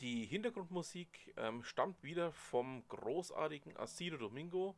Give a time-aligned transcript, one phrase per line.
[0.00, 4.76] Die Hintergrundmusik ähm, stammt wieder vom großartigen Asido Domingo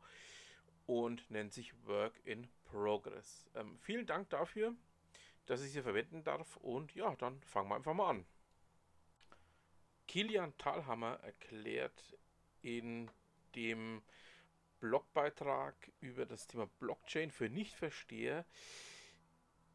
[0.86, 3.46] und nennt sich Work in Progress.
[3.54, 4.74] Ähm, vielen Dank dafür,
[5.46, 8.26] dass ich sie verwenden darf und ja, dann fangen wir einfach mal an.
[10.06, 12.16] Kilian Thalhammer erklärt
[12.62, 13.10] in
[13.54, 14.02] dem
[14.80, 18.44] Blogbeitrag über das Thema Blockchain für Nichtversteher,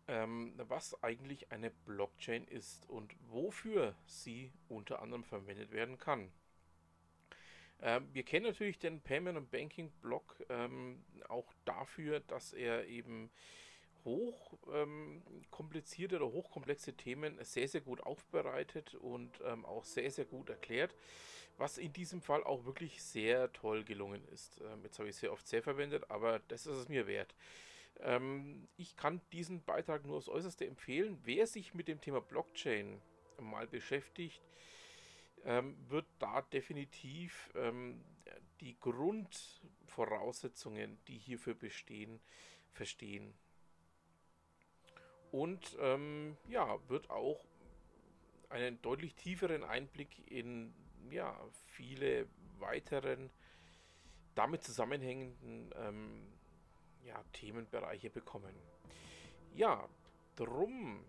[0.07, 6.31] ähm, was eigentlich eine Blockchain ist und wofür sie unter anderem verwendet werden kann.
[7.81, 13.29] Ähm, wir kennen natürlich den Payment und Banking Block ähm, auch dafür, dass er eben
[14.05, 20.25] hoch ähm, komplizierte oder hochkomplexe Themen sehr, sehr gut aufbereitet und ähm, auch sehr, sehr
[20.25, 20.95] gut erklärt,
[21.57, 24.59] was in diesem Fall auch wirklich sehr toll gelungen ist.
[24.61, 27.33] Ähm, jetzt habe ich sehr oft sehr verwendet, aber das ist es mir wert.
[27.99, 31.19] Ähm, ich kann diesen Beitrag nur aufs Äußerste empfehlen.
[31.23, 33.01] Wer sich mit dem Thema Blockchain
[33.39, 34.41] mal beschäftigt,
[35.45, 38.03] ähm, wird da definitiv ähm,
[38.61, 42.21] die Grundvoraussetzungen, die hierfür bestehen,
[42.71, 43.33] verstehen.
[45.31, 47.45] Und ähm, ja, wird auch
[48.49, 50.73] einen deutlich tieferen Einblick in
[51.09, 52.27] ja, viele
[52.59, 53.31] weiteren
[54.35, 56.27] damit zusammenhängenden ähm,
[57.03, 58.55] ja, Themenbereiche bekommen.
[59.53, 59.87] Ja,
[60.35, 61.03] drum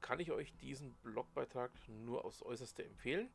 [0.00, 3.30] kann ich euch diesen Blogbeitrag nur aufs Äußerste empfehlen.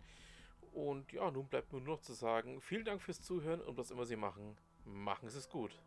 [0.73, 3.91] Und ja, nun bleibt mir nur noch zu sagen, vielen Dank fürs Zuhören und was
[3.91, 5.79] immer Sie machen, machen Sie es gut.